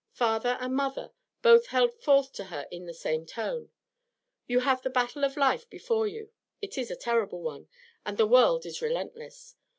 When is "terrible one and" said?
6.95-8.17